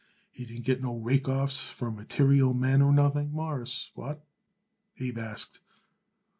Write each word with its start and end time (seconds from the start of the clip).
"He 0.31 0.45
didn't 0.47 0.65
get 0.65 0.81
no 0.81 0.97
rake 0.97 1.29
offs 1.29 1.61
from 1.61 1.95
material 1.95 2.55
men 2.55 2.81
or 2.81 2.91
nothing, 2.91 3.31
Mawruss. 3.31 3.91
What?" 3.93 4.25
Abe 4.99 5.19
asked. 5.19 5.59